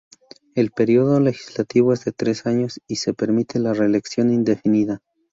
El 0.55 0.71
período 0.71 1.19
legislativo 1.19 1.93
es 1.93 2.05
de 2.05 2.11
tres 2.11 2.47
años 2.47 2.81
y 2.87 2.95
se 2.95 3.13
permite 3.13 3.59
la 3.59 3.75
reelección 3.75 4.31
indefinida. 4.33 5.03